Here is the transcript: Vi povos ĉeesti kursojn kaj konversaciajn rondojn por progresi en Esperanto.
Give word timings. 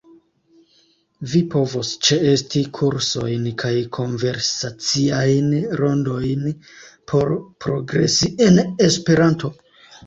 Vi 1.33 1.41
povos 1.55 1.91
ĉeesti 2.07 2.63
kursojn 2.79 3.45
kaj 3.65 3.75
konversaciajn 3.99 5.55
rondojn 5.85 6.49
por 7.13 7.37
progresi 7.69 8.33
en 8.51 8.61
Esperanto. 8.91 9.57